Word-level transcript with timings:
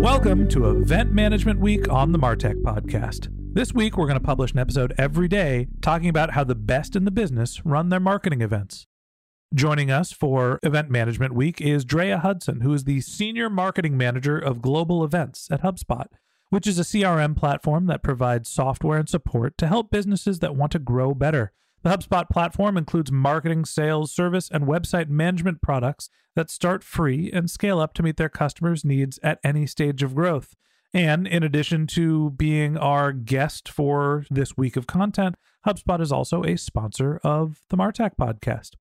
Welcome 0.00 0.48
to 0.48 0.70
Event 0.70 1.12
Management 1.12 1.60
Week 1.60 1.86
on 1.90 2.12
the 2.12 2.18
Martech 2.18 2.62
Podcast. 2.62 3.28
This 3.52 3.74
week, 3.74 3.98
we're 3.98 4.06
going 4.06 4.18
to 4.18 4.24
publish 4.24 4.50
an 4.52 4.58
episode 4.58 4.94
every 4.96 5.28
day 5.28 5.68
talking 5.82 6.08
about 6.08 6.30
how 6.30 6.42
the 6.42 6.54
best 6.54 6.96
in 6.96 7.04
the 7.04 7.10
business 7.10 7.66
run 7.66 7.90
their 7.90 8.00
marketing 8.00 8.40
events. 8.40 8.86
Joining 9.54 9.90
us 9.90 10.10
for 10.10 10.58
Event 10.62 10.88
Management 10.88 11.34
Week 11.34 11.60
is 11.60 11.84
Drea 11.84 12.16
Hudson, 12.16 12.62
who 12.62 12.72
is 12.72 12.84
the 12.84 13.02
Senior 13.02 13.50
Marketing 13.50 13.94
Manager 13.98 14.38
of 14.38 14.62
Global 14.62 15.04
Events 15.04 15.48
at 15.50 15.60
HubSpot, 15.60 16.06
which 16.48 16.66
is 16.66 16.78
a 16.78 16.82
CRM 16.82 17.36
platform 17.36 17.84
that 17.84 18.02
provides 18.02 18.48
software 18.48 18.98
and 18.98 19.08
support 19.08 19.58
to 19.58 19.66
help 19.66 19.90
businesses 19.90 20.38
that 20.38 20.56
want 20.56 20.72
to 20.72 20.78
grow 20.78 21.12
better. 21.12 21.52
The 21.82 21.96
HubSpot 21.96 22.28
platform 22.28 22.76
includes 22.76 23.10
marketing, 23.10 23.64
sales, 23.64 24.12
service, 24.12 24.50
and 24.50 24.66
website 24.66 25.08
management 25.08 25.62
products 25.62 26.10
that 26.36 26.50
start 26.50 26.84
free 26.84 27.30
and 27.32 27.50
scale 27.50 27.80
up 27.80 27.94
to 27.94 28.02
meet 28.02 28.18
their 28.18 28.28
customers' 28.28 28.84
needs 28.84 29.18
at 29.22 29.40
any 29.42 29.66
stage 29.66 30.02
of 30.02 30.14
growth. 30.14 30.54
And 30.92 31.26
in 31.26 31.42
addition 31.42 31.86
to 31.88 32.30
being 32.32 32.76
our 32.76 33.12
guest 33.12 33.66
for 33.66 34.26
this 34.28 34.58
week 34.58 34.76
of 34.76 34.86
content, 34.86 35.36
HubSpot 35.66 36.02
is 36.02 36.12
also 36.12 36.42
a 36.42 36.58
sponsor 36.58 37.18
of 37.24 37.62
the 37.70 37.78
Martech 37.78 38.12
podcast. 38.20 38.72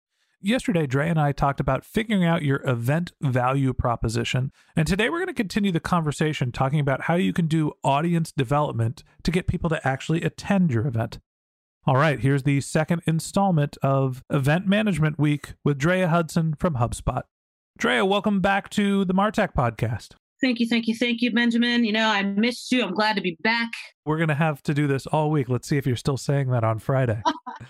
Yesterday, 0.41 0.85
Dre 0.85 1.07
and 1.07 1.19
I 1.19 1.31
talked 1.31 1.61
about 1.61 1.85
figuring 1.85 2.25
out 2.25 2.43
your 2.43 2.61
event 2.67 3.13
value 3.21 3.71
proposition. 3.73 4.51
And 4.75 4.85
today 4.85 5.09
we're 5.09 5.19
going 5.19 5.27
to 5.27 5.33
continue 5.33 5.71
the 5.71 5.79
conversation 5.79 6.51
talking 6.51 6.81
about 6.81 7.03
how 7.03 7.15
you 7.15 7.31
can 7.31 7.47
do 7.47 7.71
audience 7.81 8.33
development 8.33 9.05
to 9.23 9.31
get 9.31 9.47
people 9.47 9.69
to 9.69 9.87
actually 9.87 10.21
attend 10.23 10.71
your 10.71 10.85
event. 10.85 11.19
All 11.87 11.95
right, 11.95 12.19
here's 12.19 12.43
the 12.43 12.59
second 12.59 13.01
installment 13.07 13.77
of 13.81 14.21
Event 14.29 14.67
Management 14.67 15.17
Week 15.17 15.53
with 15.63 15.77
Drea 15.77 16.09
Hudson 16.09 16.53
from 16.59 16.75
HubSpot. 16.75 17.23
Drea, 17.77 18.05
welcome 18.05 18.41
back 18.41 18.69
to 18.71 19.05
the 19.05 19.13
Martech 19.13 19.53
podcast. 19.53 20.09
Thank 20.41 20.59
you, 20.59 20.67
thank 20.67 20.87
you, 20.87 20.95
thank 20.95 21.21
you, 21.21 21.31
Benjamin. 21.31 21.85
You 21.85 21.93
know, 21.93 22.05
I 22.05 22.21
missed 22.23 22.71
you. 22.73 22.83
I'm 22.83 22.93
glad 22.93 23.15
to 23.15 23.21
be 23.21 23.37
back. 23.43 23.69
We're 24.05 24.17
going 24.17 24.29
to 24.29 24.35
have 24.35 24.61
to 24.63 24.73
do 24.73 24.87
this 24.87 25.07
all 25.07 25.31
week. 25.31 25.47
Let's 25.47 25.69
see 25.69 25.77
if 25.77 25.87
you're 25.87 25.95
still 25.95 26.17
saying 26.17 26.49
that 26.51 26.65
on 26.65 26.79
Friday. 26.79 27.21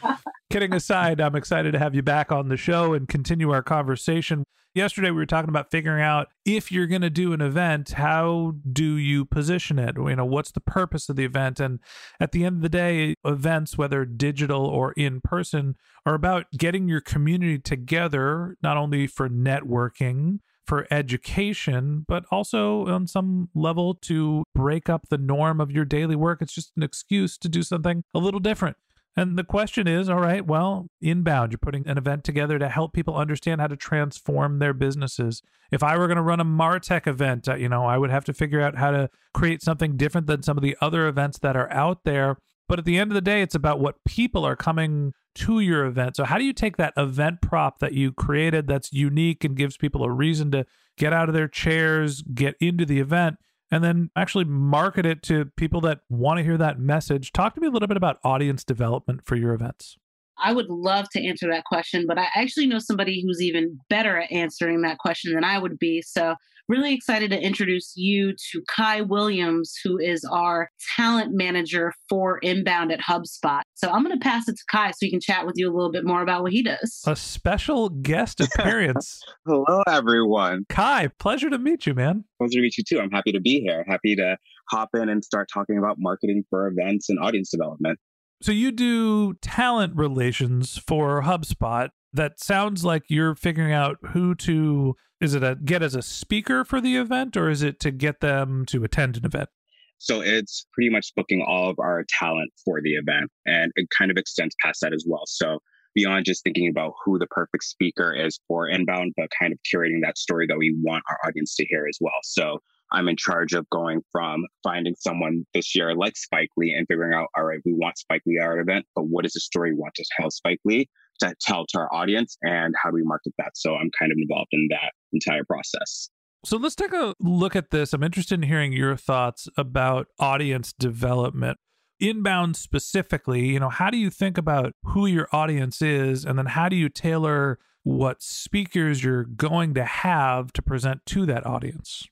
Kidding 0.49 0.73
aside, 0.73 1.21
I'm 1.21 1.35
excited 1.35 1.73
to 1.73 1.79
have 1.79 1.93
you 1.93 2.01
back 2.01 2.31
on 2.31 2.49
the 2.49 2.57
show 2.57 2.93
and 2.93 3.07
continue 3.07 3.51
our 3.51 3.61
conversation. 3.61 4.43
Yesterday, 4.75 5.09
we 5.09 5.17
were 5.17 5.25
talking 5.25 5.49
about 5.49 5.71
figuring 5.71 6.03
out 6.03 6.27
if 6.45 6.71
you're 6.71 6.85
going 6.85 7.01
to 7.01 7.09
do 7.09 7.33
an 7.33 7.41
event, 7.41 7.89
how 7.91 8.53
do 8.71 8.97
you 8.97 9.25
position 9.25 9.79
it? 9.79 9.95
You 9.97 10.15
know, 10.15 10.25
what's 10.25 10.51
the 10.51 10.59
purpose 10.59 11.09
of 11.09 11.15
the 11.15 11.25
event? 11.25 11.59
And 11.59 11.79
at 12.19 12.33
the 12.33 12.45
end 12.45 12.57
of 12.57 12.61
the 12.61 12.69
day, 12.69 13.15
events, 13.25 13.79
whether 13.79 14.05
digital 14.05 14.63
or 14.65 14.91
in 14.93 15.21
person, 15.21 15.75
are 16.05 16.13
about 16.13 16.45
getting 16.55 16.87
your 16.87 17.01
community 17.01 17.57
together, 17.57 18.57
not 18.61 18.77
only 18.77 19.07
for 19.07 19.27
networking, 19.27 20.39
for 20.67 20.87
education, 20.91 22.05
but 22.07 22.25
also 22.29 22.85
on 22.85 23.07
some 23.07 23.49
level 23.55 23.95
to 23.95 24.43
break 24.53 24.87
up 24.87 25.09
the 25.09 25.17
norm 25.17 25.59
of 25.59 25.71
your 25.71 25.83
daily 25.83 26.15
work. 26.15 26.43
It's 26.43 26.53
just 26.53 26.73
an 26.77 26.83
excuse 26.83 27.39
to 27.39 27.49
do 27.49 27.63
something 27.63 28.03
a 28.13 28.19
little 28.19 28.39
different. 28.39 28.77
And 29.19 29.37
the 29.37 29.43
question 29.43 29.85
is 29.85 30.07
all 30.07 30.21
right, 30.21 30.45
well, 30.45 30.87
inbound, 31.01 31.51
you're 31.51 31.59
putting 31.59 31.85
an 31.85 31.97
event 31.97 32.23
together 32.23 32.57
to 32.57 32.69
help 32.69 32.93
people 32.93 33.17
understand 33.17 33.59
how 33.59 33.67
to 33.67 33.75
transform 33.75 34.59
their 34.59 34.73
businesses. 34.73 35.41
If 35.71 35.83
I 35.83 35.97
were 35.97 36.07
going 36.07 36.15
to 36.15 36.21
run 36.21 36.39
a 36.39 36.45
Martech 36.45 37.05
event, 37.05 37.49
uh, 37.49 37.55
you 37.55 37.67
know, 37.67 37.85
I 37.85 37.97
would 37.97 38.11
have 38.11 38.23
to 38.25 38.33
figure 38.33 38.61
out 38.61 38.77
how 38.77 38.91
to 38.91 39.09
create 39.33 39.61
something 39.61 39.97
different 39.97 40.27
than 40.27 40.41
some 40.41 40.57
of 40.57 40.63
the 40.63 40.77
other 40.79 41.05
events 41.05 41.37
that 41.39 41.57
are 41.57 41.69
out 41.69 42.05
there. 42.05 42.37
But 42.69 42.79
at 42.79 42.85
the 42.85 42.97
end 42.97 43.11
of 43.11 43.15
the 43.15 43.21
day, 43.21 43.41
it's 43.41 43.55
about 43.55 43.81
what 43.81 43.95
people 44.07 44.45
are 44.45 44.55
coming 44.55 45.11
to 45.35 45.59
your 45.59 45.85
event. 45.85 46.15
So, 46.15 46.23
how 46.23 46.37
do 46.37 46.45
you 46.45 46.53
take 46.53 46.77
that 46.77 46.93
event 46.95 47.41
prop 47.41 47.79
that 47.79 47.91
you 47.91 48.13
created 48.13 48.67
that's 48.67 48.93
unique 48.93 49.43
and 49.43 49.57
gives 49.57 49.75
people 49.75 50.03
a 50.05 50.09
reason 50.09 50.49
to 50.51 50.65
get 50.97 51.11
out 51.11 51.27
of 51.27 51.35
their 51.35 51.49
chairs, 51.49 52.21
get 52.21 52.55
into 52.61 52.85
the 52.85 52.99
event, 52.99 53.35
and 53.71 53.83
then 53.83 54.09
actually 54.15 54.45
market 54.45 55.05
it 55.05 55.21
to 55.23 55.45
people 55.57 55.81
that 55.81 56.01
want 56.09 56.37
to 56.37 56.43
hear 56.43 56.57
that 56.57 56.79
message? 56.79 57.31
Talk 57.31 57.55
to 57.55 57.61
me 57.61 57.67
a 57.67 57.71
little 57.71 57.87
bit 57.87 57.97
about 57.97 58.19
audience 58.23 58.63
development 58.63 59.25
for 59.25 59.35
your 59.35 59.53
events. 59.53 59.97
I 60.41 60.53
would 60.53 60.69
love 60.69 61.07
to 61.11 61.25
answer 61.25 61.47
that 61.51 61.65
question, 61.65 62.05
but 62.07 62.17
I 62.17 62.27
actually 62.35 62.67
know 62.67 62.79
somebody 62.79 63.21
who's 63.21 63.41
even 63.41 63.79
better 63.89 64.17
at 64.17 64.31
answering 64.31 64.81
that 64.81 64.97
question 64.97 65.33
than 65.33 65.43
I 65.43 65.57
would 65.57 65.77
be. 65.79 66.01
So 66.01 66.35
really 66.69 66.93
excited 66.93 67.31
to 67.31 67.41
introduce 67.41 67.93
you 67.97 68.33
to 68.51 68.61
Kai 68.69 69.01
Williams, 69.01 69.73
who 69.83 69.97
is 69.97 70.23
our 70.31 70.69
talent 70.95 71.31
manager 71.33 71.91
for 72.07 72.37
Inbound 72.43 72.91
at 72.91 72.99
HubSpot. 72.99 73.61
So 73.73 73.89
I'm 73.89 74.03
going 74.03 74.17
to 74.17 74.23
pass 74.23 74.47
it 74.47 74.55
to 74.55 74.63
Kai 74.71 74.91
so 74.91 74.97
he 75.01 75.09
can 75.09 75.19
chat 75.19 75.45
with 75.45 75.55
you 75.57 75.67
a 75.67 75.73
little 75.73 75.91
bit 75.91 76.05
more 76.05 76.21
about 76.21 76.43
what 76.43 76.51
he 76.51 76.61
does. 76.61 77.01
A 77.07 77.15
special 77.15 77.89
guest 77.89 78.39
appearance. 78.39 79.21
Hello, 79.47 79.81
everyone. 79.87 80.65
Kai, 80.69 81.07
pleasure 81.17 81.49
to 81.49 81.57
meet 81.57 81.87
you, 81.87 81.95
man. 81.95 82.23
Pleasure 82.37 82.53
to 82.53 82.61
meet 82.61 82.77
you 82.77 82.83
too. 82.87 82.99
I'm 82.99 83.11
happy 83.11 83.31
to 83.31 83.41
be 83.41 83.61
here. 83.61 83.83
Happy 83.87 84.15
to 84.15 84.37
hop 84.69 84.89
in 84.93 85.09
and 85.09 85.25
start 85.25 85.49
talking 85.51 85.79
about 85.79 85.95
marketing 85.97 86.43
for 86.51 86.67
events 86.67 87.09
and 87.09 87.17
audience 87.19 87.49
development. 87.49 87.99
So 88.41 88.51
you 88.51 88.71
do 88.71 89.33
talent 89.35 89.95
relations 89.95 90.77
for 90.77 91.23
HubSpot. 91.23 91.89
That 92.13 92.39
sounds 92.39 92.85
like 92.85 93.03
you're 93.09 93.35
figuring 93.35 93.73
out 93.73 93.97
who 94.13 94.33
to 94.35 94.95
is 95.19 95.33
it 95.33 95.43
a 95.43 95.55
get 95.55 95.83
as 95.83 95.95
a 95.95 96.01
speaker 96.01 96.63
for 96.63 96.79
the 96.79 96.95
event 96.95 97.35
or 97.35 97.49
is 97.49 97.61
it 97.61 97.79
to 97.81 97.91
get 97.91 98.21
them 98.21 98.65
to 98.67 98.83
attend 98.85 99.17
an 99.17 99.25
event? 99.25 99.49
So 99.97 100.21
it's 100.21 100.65
pretty 100.73 100.89
much 100.89 101.11
booking 101.15 101.43
all 101.45 101.69
of 101.69 101.77
our 101.79 102.05
talent 102.07 102.51
for 102.63 102.79
the 102.81 102.93
event 102.93 103.29
and 103.45 103.73
it 103.75 103.89
kind 103.95 104.09
of 104.09 104.17
extends 104.17 104.55
past 104.63 104.79
that 104.81 104.93
as 104.93 105.03
well. 105.05 105.23
So 105.25 105.59
beyond 105.93 106.23
just 106.23 106.41
thinking 106.43 106.69
about 106.69 106.93
who 107.03 107.19
the 107.19 107.27
perfect 107.27 107.63
speaker 107.65 108.13
is 108.13 108.39
for 108.47 108.69
inbound, 108.69 109.13
but 109.17 109.27
kind 109.37 109.51
of 109.51 109.59
curating 109.71 110.01
that 110.03 110.17
story 110.17 110.47
that 110.47 110.57
we 110.57 110.73
want 110.81 111.03
our 111.09 111.17
audience 111.27 111.55
to 111.55 111.65
hear 111.65 111.85
as 111.89 111.97
well. 111.99 112.19
So 112.23 112.59
I'm 112.91 113.07
in 113.07 113.15
charge 113.17 113.53
of 113.53 113.69
going 113.69 114.01
from 114.11 114.45
finding 114.63 114.95
someone 114.99 115.45
this 115.53 115.75
year 115.75 115.95
like 115.95 116.17
Spike 116.17 116.49
Lee 116.57 116.73
and 116.75 116.87
figuring 116.87 117.13
out, 117.13 117.27
all 117.37 117.43
right, 117.43 117.59
we 117.65 117.73
want 117.73 117.97
Spike 117.97 118.23
Lee 118.25 118.39
at 118.41 118.45
our 118.45 118.59
event, 118.59 118.85
but 118.95 119.03
what 119.03 119.25
is 119.25 119.33
the 119.33 119.39
story 119.39 119.73
we 119.73 119.79
want 119.79 119.93
to 119.95 120.05
tell 120.19 120.31
Spike 120.31 120.59
Lee 120.65 120.89
to 121.19 121.35
tell 121.41 121.65
to 121.67 121.79
our 121.79 121.93
audience 121.93 122.37
and 122.41 122.73
how 122.81 122.89
do 122.89 122.95
we 122.95 123.03
market 123.03 123.33
that? 123.37 123.51
So 123.55 123.75
I'm 123.75 123.91
kind 123.99 124.11
of 124.11 124.17
involved 124.17 124.49
in 124.51 124.67
that 124.71 124.93
entire 125.13 125.43
process. 125.43 126.09
So 126.45 126.57
let's 126.57 126.75
take 126.75 126.93
a 126.93 127.13
look 127.19 127.55
at 127.55 127.69
this. 127.69 127.93
I'm 127.93 128.03
interested 128.03 128.35
in 128.35 128.47
hearing 128.47 128.71
your 128.71 128.95
thoughts 128.95 129.47
about 129.57 130.07
audience 130.19 130.73
development. 130.73 131.57
Inbound 131.99 132.55
specifically, 132.55 133.47
you 133.47 133.59
know, 133.59 133.67
how 133.67 133.89
do 133.89 133.97
you 133.97 134.09
think 134.09 134.37
about 134.37 134.73
who 134.83 135.05
your 135.05 135.27
audience 135.33 135.81
is 135.81 136.23
and 136.23 136.39
then 136.39 136.45
how 136.45 136.69
do 136.69 136.77
you 136.77 136.87
tailor 136.87 137.59
what 137.83 138.23
speakers 138.23 139.03
you're 139.03 139.25
going 139.25 139.73
to 139.73 139.83
have 139.83 140.53
to 140.53 140.61
present 140.61 141.05
to 141.07 141.25
that 141.25 141.45
audience? 141.45 142.07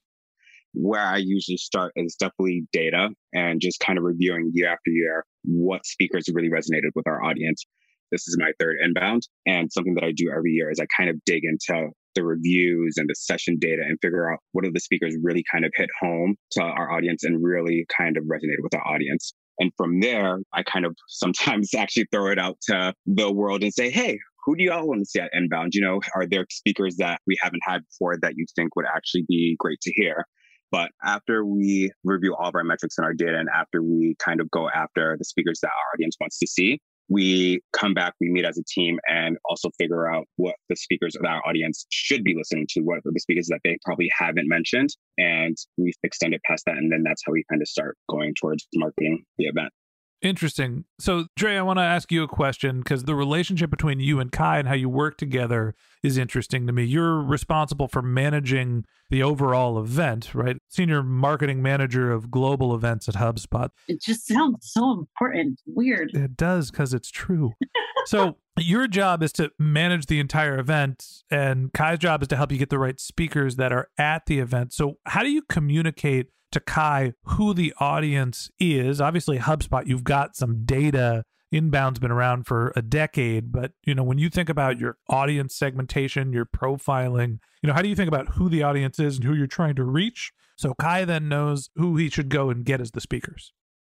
Where 0.80 1.02
I 1.02 1.16
usually 1.16 1.56
start 1.56 1.92
is 1.96 2.14
definitely 2.14 2.64
data 2.72 3.08
and 3.32 3.60
just 3.60 3.80
kind 3.80 3.98
of 3.98 4.04
reviewing 4.04 4.52
year 4.54 4.68
after 4.68 4.90
year 4.90 5.24
what 5.44 5.84
speakers 5.84 6.26
really 6.32 6.50
resonated 6.50 6.90
with 6.94 7.06
our 7.06 7.22
audience. 7.22 7.64
This 8.12 8.26
is 8.28 8.36
my 8.38 8.52
third 8.60 8.76
inbound. 8.82 9.22
And 9.44 9.70
something 9.72 9.94
that 9.94 10.04
I 10.04 10.12
do 10.12 10.30
every 10.34 10.52
year 10.52 10.70
is 10.70 10.78
I 10.78 10.86
kind 10.96 11.10
of 11.10 11.16
dig 11.26 11.42
into 11.42 11.90
the 12.14 12.24
reviews 12.24 12.94
and 12.96 13.08
the 13.08 13.14
session 13.14 13.58
data 13.60 13.82
and 13.86 13.98
figure 14.00 14.32
out 14.32 14.38
what 14.52 14.64
are 14.64 14.72
the 14.72 14.80
speakers 14.80 15.16
really 15.20 15.44
kind 15.50 15.64
of 15.64 15.72
hit 15.74 15.90
home 16.00 16.36
to 16.52 16.62
our 16.62 16.92
audience 16.92 17.24
and 17.24 17.42
really 17.42 17.84
kind 17.94 18.16
of 18.16 18.24
resonated 18.24 18.62
with 18.62 18.74
our 18.74 18.86
audience. 18.86 19.34
And 19.58 19.72
from 19.76 20.00
there, 20.00 20.38
I 20.52 20.62
kind 20.62 20.86
of 20.86 20.96
sometimes 21.08 21.74
actually 21.74 22.06
throw 22.12 22.30
it 22.30 22.38
out 22.38 22.56
to 22.68 22.94
the 23.06 23.32
world 23.32 23.62
and 23.62 23.74
say, 23.74 23.90
hey, 23.90 24.18
who 24.44 24.56
do 24.56 24.62
y'all 24.62 24.86
want 24.86 25.00
to 25.00 25.04
see 25.04 25.20
at 25.20 25.30
Inbound? 25.34 25.74
You 25.74 25.82
know, 25.82 26.00
are 26.14 26.26
there 26.26 26.46
speakers 26.48 26.96
that 26.96 27.20
we 27.26 27.36
haven't 27.42 27.60
had 27.64 27.82
before 27.84 28.16
that 28.22 28.34
you 28.36 28.46
think 28.56 28.76
would 28.76 28.86
actually 28.86 29.24
be 29.28 29.56
great 29.58 29.80
to 29.82 29.92
hear? 29.92 30.24
But 30.70 30.90
after 31.02 31.44
we 31.44 31.90
review 32.04 32.34
all 32.34 32.48
of 32.48 32.54
our 32.54 32.64
metrics 32.64 32.98
and 32.98 33.04
our 33.04 33.14
data, 33.14 33.38
and 33.38 33.48
after 33.54 33.82
we 33.82 34.16
kind 34.18 34.40
of 34.40 34.50
go 34.50 34.68
after 34.68 35.16
the 35.18 35.24
speakers 35.24 35.60
that 35.62 35.68
our 35.68 35.94
audience 35.94 36.16
wants 36.20 36.38
to 36.38 36.46
see, 36.46 36.80
we 37.08 37.60
come 37.72 37.94
back, 37.94 38.12
we 38.20 38.30
meet 38.30 38.44
as 38.44 38.58
a 38.58 38.62
team 38.68 38.98
and 39.08 39.38
also 39.46 39.70
figure 39.78 40.12
out 40.12 40.26
what 40.36 40.56
the 40.68 40.76
speakers 40.76 41.16
of 41.16 41.24
our 41.24 41.40
audience 41.46 41.86
should 41.88 42.22
be 42.22 42.34
listening 42.36 42.66
to, 42.70 42.80
what 42.80 42.98
are 42.98 43.02
the 43.04 43.20
speakers 43.20 43.46
that 43.46 43.60
they 43.64 43.78
probably 43.84 44.10
haven't 44.16 44.46
mentioned. 44.46 44.90
And 45.16 45.56
we 45.78 45.92
extend 46.02 46.34
it 46.34 46.42
past 46.46 46.64
that. 46.66 46.76
And 46.76 46.92
then 46.92 47.02
that's 47.02 47.22
how 47.24 47.32
we 47.32 47.44
kind 47.50 47.62
of 47.62 47.68
start 47.68 47.96
going 48.10 48.34
towards 48.38 48.66
marketing 48.74 49.24
the 49.38 49.46
event. 49.46 49.72
Interesting. 50.20 50.84
So, 50.98 51.26
Dre, 51.36 51.56
I 51.56 51.62
want 51.62 51.78
to 51.78 51.84
ask 51.84 52.10
you 52.10 52.24
a 52.24 52.28
question 52.28 52.80
because 52.80 53.04
the 53.04 53.14
relationship 53.14 53.70
between 53.70 54.00
you 54.00 54.18
and 54.18 54.32
Kai 54.32 54.58
and 54.58 54.66
how 54.66 54.74
you 54.74 54.88
work 54.88 55.16
together 55.16 55.76
is 56.02 56.18
interesting 56.18 56.66
to 56.66 56.72
me. 56.72 56.84
You're 56.84 57.22
responsible 57.22 57.86
for 57.86 58.02
managing 58.02 58.84
the 59.10 59.22
overall 59.22 59.78
event, 59.78 60.34
right? 60.34 60.56
Senior 60.68 61.04
marketing 61.04 61.62
manager 61.62 62.10
of 62.10 62.32
global 62.32 62.74
events 62.74 63.08
at 63.08 63.14
HubSpot. 63.14 63.70
It 63.86 64.02
just 64.02 64.26
sounds 64.26 64.70
so 64.72 64.90
important. 64.90 65.60
Weird. 65.66 66.10
It 66.14 66.36
does 66.36 66.72
because 66.72 66.92
it's 66.92 67.10
true. 67.10 67.52
so, 68.06 68.38
your 68.58 68.88
job 68.88 69.22
is 69.22 69.32
to 69.34 69.52
manage 69.56 70.06
the 70.06 70.18
entire 70.18 70.58
event, 70.58 71.22
and 71.30 71.72
Kai's 71.72 72.00
job 72.00 72.22
is 72.22 72.28
to 72.28 72.36
help 72.36 72.50
you 72.50 72.58
get 72.58 72.70
the 72.70 72.78
right 72.78 72.98
speakers 72.98 73.54
that 73.54 73.72
are 73.72 73.88
at 73.96 74.26
the 74.26 74.40
event. 74.40 74.72
So, 74.72 74.98
how 75.06 75.22
do 75.22 75.30
you 75.30 75.42
communicate? 75.42 76.26
To 76.52 76.60
Kai 76.60 77.12
who 77.24 77.54
the 77.54 77.72
audience 77.78 78.50
is. 78.58 79.00
Obviously, 79.00 79.38
HubSpot, 79.38 79.86
you've 79.86 80.04
got 80.04 80.36
some 80.36 80.64
data. 80.64 81.24
Inbound's 81.52 81.98
been 81.98 82.10
around 82.10 82.46
for 82.46 82.72
a 82.76 82.82
decade, 82.82 83.52
but 83.52 83.72
you 83.84 83.94
know, 83.94 84.02
when 84.02 84.18
you 84.18 84.28
think 84.28 84.48
about 84.48 84.78
your 84.78 84.98
audience 85.08 85.56
segmentation, 85.56 86.32
your 86.32 86.44
profiling, 86.44 87.38
you 87.62 87.68
know, 87.68 87.72
how 87.72 87.80
do 87.80 87.88
you 87.88 87.96
think 87.96 88.08
about 88.08 88.28
who 88.34 88.48
the 88.48 88.62
audience 88.62 88.98
is 88.98 89.16
and 89.16 89.24
who 89.24 89.34
you're 89.34 89.46
trying 89.46 89.74
to 89.76 89.84
reach? 89.84 90.30
So 90.56 90.74
Kai 90.74 91.04
then 91.04 91.28
knows 91.28 91.70
who 91.76 91.96
he 91.96 92.10
should 92.10 92.28
go 92.28 92.50
and 92.50 92.64
get 92.64 92.80
as 92.80 92.90
the 92.90 93.00
speakers. 93.00 93.52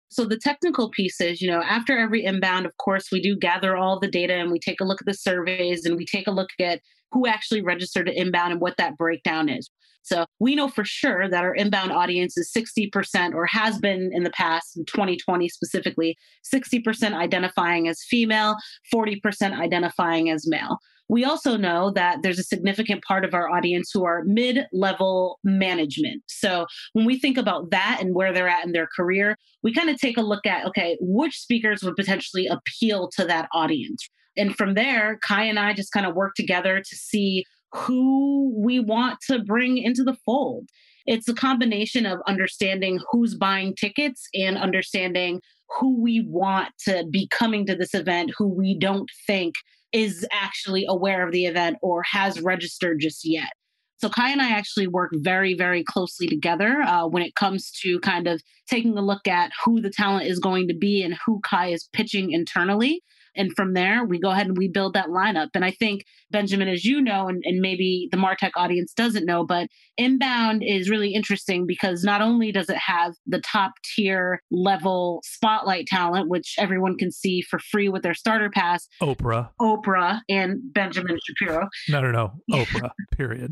So 0.09 0.25
the 0.25 0.38
technical 0.38 0.89
pieces, 0.91 1.41
you 1.41 1.50
know, 1.50 1.61
after 1.61 1.97
every 1.97 2.23
inbound, 2.23 2.65
of 2.65 2.77
course, 2.77 3.11
we 3.11 3.19
do 3.19 3.35
gather 3.35 3.75
all 3.75 4.00
the 4.00 4.07
data 4.07 4.35
and 4.35 4.51
we 4.51 4.59
take 4.59 4.79
a 4.79 4.83
look 4.83 5.01
at 5.01 5.07
the 5.07 5.13
surveys 5.13 5.85
and 5.85 5.97
we 5.97 6.05
take 6.05 6.27
a 6.27 6.31
look 6.31 6.50
at 6.59 6.81
who 7.13 7.27
actually 7.27 7.62
registered 7.62 8.07
to 8.07 8.19
inbound 8.19 8.51
and 8.51 8.62
what 8.62 8.77
that 8.77 8.98
breakdown 8.98 9.50
is. 9.50 9.69
So 10.04 10.25
we 10.39 10.56
know 10.56 10.68
for 10.68 10.83
sure 10.83 11.30
that 11.30 11.44
our 11.44 11.56
inbound 11.56 11.92
audience 11.94 12.38
is 12.38 12.51
60% 12.51 13.33
or 13.33 13.45
has 13.45 13.80
been 13.80 14.12
in 14.13 14.24
the 14.24 14.31
past, 14.31 14.77
in 14.77 14.86
2020 14.86 15.48
specifically, 15.48 16.18
60% 16.54 17.13
identifying 17.13 17.88
as 17.88 18.04
female, 18.10 18.57
40% 18.94 19.57
identifying 19.57 20.30
as 20.30 20.45
male. 20.45 20.77
We 21.10 21.25
also 21.25 21.57
know 21.57 21.92
that 21.92 22.19
there's 22.21 22.39
a 22.39 22.44
significant 22.44 23.04
part 23.04 23.25
of 23.25 23.33
our 23.33 23.50
audience 23.50 23.92
who 23.94 24.06
are 24.06 24.24
mid 24.25 24.65
level 24.71 25.39
management. 25.44 26.24
So 26.27 26.65
when 26.94 27.06
we 27.06 27.19
think 27.19 27.38
about 27.38 27.71
that 27.71 28.00
and 28.01 28.15
where 28.15 28.33
they're 28.33 28.48
at 28.48 28.65
in 28.65 28.71
their 28.71 28.88
career, 28.88 29.38
we 29.63 29.74
kind 29.74 29.89
of 29.89 29.98
take 29.98 30.18
a 30.18 30.21
look 30.21 30.45
at 30.45 30.65
okay, 30.68 30.98
which 31.00 31.38
speakers 31.38 31.83
would 31.83 31.95
potentially 31.95 32.48
appeal 32.48 33.10
to 33.18 33.25
that 33.25 33.48
audience. 33.54 34.10
And 34.38 34.56
from 34.56 34.74
there, 34.74 35.19
Kai 35.25 35.44
and 35.44 35.59
I 35.59 35.74
just 35.74 35.91
kind 35.91 36.06
of 36.06 36.15
work 36.15 36.33
together 36.35 36.80
to 36.80 36.95
see 36.95 37.45
who 37.71 38.53
we 38.56 38.80
want 38.80 39.19
to 39.30 39.39
bring 39.39 39.77
into 39.77 40.03
the 40.03 40.18
fold. 40.25 40.68
It's 41.06 41.27
a 41.27 41.33
combination 41.33 42.06
of 42.06 42.19
understanding 42.27 43.00
who's 43.12 43.35
buying 43.35 43.75
tickets 43.75 44.27
and 44.33 44.57
understanding 44.57 45.41
who 45.80 46.01
we 46.01 46.25
want 46.27 46.69
to 46.85 47.06
be 47.12 47.27
coming 47.27 47.65
to 47.65 47.75
this 47.75 47.94
event, 47.94 48.31
who 48.38 48.47
we 48.47 48.77
don't 48.77 49.09
think 49.27 49.56
is 49.91 50.25
actually 50.31 50.86
aware 50.88 51.25
of 51.25 51.31
the 51.31 51.45
event 51.45 51.77
or 51.81 52.03
has 52.03 52.41
registered 52.41 53.00
just 53.00 53.21
yet. 53.24 53.51
So 53.97 54.09
Kai 54.09 54.31
and 54.31 54.41
I 54.41 54.50
actually 54.50 54.88
work 54.88 55.12
very, 55.13 55.53
very 55.53 55.83
closely 55.83 56.27
together 56.27 56.81
uh, 56.81 57.07
when 57.07 57.24
it 57.24 57.36
comes 57.36 57.71
to 57.83 58.00
kind 58.01 58.27
of 58.27 58.41
taking 58.69 58.97
a 58.97 59.01
look 59.01 59.27
at 59.27 59.51
who 59.63 59.79
the 59.79 59.89
talent 59.89 60.27
is 60.27 60.39
going 60.39 60.68
to 60.68 60.74
be 60.74 61.03
and 61.03 61.18
who 61.25 61.39
Kai 61.41 61.68
is 61.68 61.88
pitching 61.94 62.31
internally. 62.31 63.01
And 63.35 63.51
from 63.56 63.74
there, 63.74 64.03
we 64.03 64.19
go 64.19 64.31
ahead 64.31 64.47
and 64.47 64.57
we 64.57 64.68
build 64.68 64.94
that 64.94 65.07
lineup. 65.07 65.50
And 65.53 65.65
I 65.65 65.71
think, 65.71 66.03
Benjamin, 66.31 66.68
as 66.68 66.83
you 66.83 67.01
know, 67.01 67.27
and, 67.27 67.41
and 67.45 67.59
maybe 67.59 68.07
the 68.12 68.18
Martech 68.18 68.51
audience 68.56 68.94
doesn't 68.94 69.25
know, 69.25 69.45
but 69.45 69.68
Inbound 69.97 70.63
is 70.63 70.89
really 70.89 71.13
interesting 71.13 71.65
because 71.68 72.03
not 72.03 72.21
only 72.21 72.51
does 72.51 72.69
it 72.69 72.77
have 72.77 73.13
the 73.27 73.39
top 73.41 73.74
tier 73.95 74.41
level 74.51 75.21
spotlight 75.24 75.88
talent, 75.88 76.30
which 76.30 76.56
everyone 76.57 76.97
can 76.97 77.12
see 77.12 77.41
for 77.41 77.59
free 77.59 77.89
with 77.89 78.03
their 78.03 78.15
starter 78.15 78.50
pass 78.50 78.88
Oprah, 79.01 79.50
Oprah, 79.62 80.21
and 80.29 80.59
Benjamin 80.74 81.18
Shapiro. 81.27 81.68
No, 81.89 82.01
no, 82.01 82.12
no. 82.12 82.33
Oprah, 82.51 82.91
period. 83.15 83.51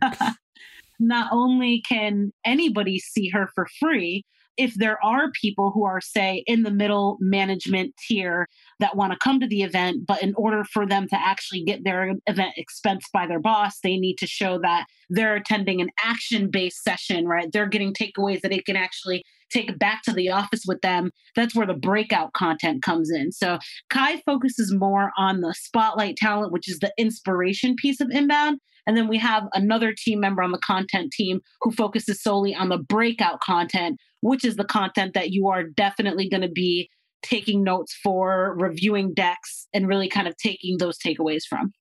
not 1.00 1.30
only 1.32 1.82
can 1.88 2.32
anybody 2.46 3.00
see 3.00 3.30
her 3.30 3.50
for 3.54 3.68
free, 3.80 4.24
if 4.58 4.74
there 4.76 5.04
are 5.04 5.32
people 5.40 5.72
who 5.72 5.86
are, 5.86 6.02
say, 6.02 6.44
in 6.46 6.64
the 6.64 6.72
middle 6.72 7.18
management 7.20 7.94
tier 8.08 8.48
that 8.80 8.96
want 8.96 9.14
to 9.14 9.20
come 9.20 9.40
to 9.40 9.48
the 9.48 9.64
event, 9.64 10.06
but 10.08 10.22
in 10.22 10.34
order 10.36 10.64
for 10.64 10.86
them 10.86 11.08
to 11.08 11.16
actually 11.16 11.64
get 11.64 11.84
their 11.84 12.14
event 12.28 12.54
expensed 12.58 13.12
by 13.14 13.28
their 13.28 13.40
boss, 13.40 13.80
they 13.82 13.98
need 13.98 14.18
to 14.18 14.28
show 14.28 14.60
that 14.60 14.86
they're 15.10 15.36
attending 15.36 15.82
an 15.82 15.90
action 16.04 16.50
based 16.50 16.84
session, 16.84 17.28
right? 17.28 17.52
They're 17.52 17.68
getting 17.68 17.94
takeaways 17.94 18.42
that 18.42 18.50
they 18.50 18.60
can 18.60 18.76
actually 18.76 19.24
take 19.52 19.78
back 19.78 20.02
to 20.04 20.14
the 20.14 20.30
office 20.30 20.64
with 20.66 20.82
them. 20.82 21.12
That's 21.36 21.56
where 21.56 21.68
the 21.68 21.74
breakout 21.74 22.34
content 22.34 22.84
comes 22.84 23.12
in. 23.12 23.32
So 23.32 23.60
Kai 23.90 24.22
focuses 24.26 24.74
more 24.74 25.12
on 25.18 25.42
the 25.42 25.54
spotlight 25.54 26.16
talent, 26.16 26.52
which 26.52 26.70
is 26.70 26.80
the 26.80 26.94
inspiration 26.98 27.76
piece 27.76 28.00
of 28.00 28.10
inbound. 28.12 28.60
And 28.88 28.98
then 28.98 29.08
we 29.08 29.18
have 29.18 29.44
another 29.54 29.94
team 29.96 30.20
member 30.20 30.42
on 30.42 30.52
the 30.52 30.58
content 30.60 31.12
team 31.12 31.42
who 31.62 31.72
focuses 31.72 32.22
solely 32.22 32.56
on 32.56 32.70
the 32.70 32.78
breakout 32.78 33.40
content, 33.42 34.00
which 34.22 34.46
is 34.46 34.56
the 34.56 34.64
content 34.64 35.14
that 35.14 35.32
you 35.32 35.48
are 35.48 35.64
definitely 35.64 36.30
going 36.30 36.42
to 36.42 36.50
be 36.50 36.90
taking 37.22 37.64
notes 37.64 37.94
for, 38.04 38.56
reviewing 38.58 39.14
decks, 39.14 39.68
and 39.74 39.88
really 39.88 40.10
kind 40.10 40.28
of 40.28 40.36
taking 40.38 40.78
those 40.78 40.98
takeaways 40.98 41.44
from. 41.48 41.72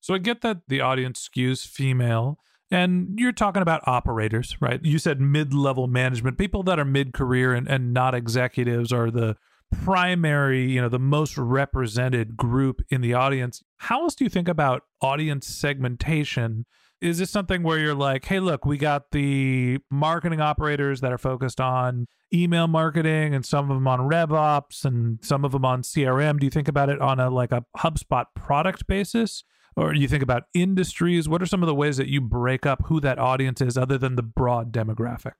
So 0.00 0.14
I 0.14 0.18
get 0.18 0.42
that 0.42 0.58
the 0.68 0.80
audience 0.80 1.28
skews 1.28 1.66
female. 1.66 2.38
And 2.70 3.18
you're 3.18 3.32
talking 3.32 3.62
about 3.62 3.86
operators, 3.86 4.56
right? 4.60 4.80
You 4.84 4.98
said 4.98 5.20
mid 5.20 5.54
level 5.54 5.86
management, 5.86 6.36
people 6.36 6.62
that 6.64 6.78
are 6.78 6.84
mid 6.84 7.12
career 7.12 7.54
and, 7.54 7.68
and 7.68 7.92
not 7.92 8.14
executives 8.14 8.92
are 8.92 9.10
the 9.10 9.36
primary, 9.72 10.70
you 10.70 10.80
know, 10.80 10.88
the 10.88 10.98
most 10.98 11.36
represented 11.38 12.36
group 12.36 12.82
in 12.88 13.00
the 13.00 13.14
audience. 13.14 13.62
How 13.78 14.02
else 14.02 14.14
do 14.14 14.24
you 14.24 14.30
think 14.30 14.48
about 14.48 14.82
audience 15.00 15.46
segmentation? 15.46 16.66
Is 17.00 17.18
this 17.18 17.30
something 17.30 17.62
where 17.62 17.78
you're 17.78 17.94
like, 17.94 18.24
hey, 18.24 18.40
look, 18.40 18.64
we 18.64 18.78
got 18.78 19.10
the 19.12 19.78
marketing 19.90 20.40
operators 20.40 21.00
that 21.02 21.12
are 21.12 21.18
focused 21.18 21.60
on 21.60 22.06
email 22.32 22.66
marketing 22.66 23.34
and 23.34 23.44
some 23.44 23.70
of 23.70 23.76
them 23.76 23.86
on 23.86 24.00
RevOps 24.00 24.84
and 24.84 25.18
some 25.22 25.44
of 25.44 25.52
them 25.52 25.64
on 25.64 25.82
CRM? 25.82 26.38
Do 26.38 26.46
you 26.46 26.50
think 26.50 26.68
about 26.68 26.88
it 26.88 27.00
on 27.00 27.20
a 27.20 27.28
like 27.28 27.52
a 27.52 27.64
HubSpot 27.78 28.24
product 28.34 28.86
basis? 28.86 29.44
Or 29.76 29.92
do 29.92 30.00
you 30.00 30.08
think 30.08 30.22
about 30.22 30.44
industries? 30.54 31.28
What 31.28 31.42
are 31.42 31.46
some 31.46 31.62
of 31.62 31.66
the 31.66 31.74
ways 31.74 31.98
that 31.98 32.08
you 32.08 32.22
break 32.22 32.64
up 32.64 32.84
who 32.86 32.98
that 33.00 33.18
audience 33.18 33.60
is 33.60 33.76
other 33.76 33.98
than 33.98 34.16
the 34.16 34.22
broad 34.22 34.72
demographic? 34.72 35.34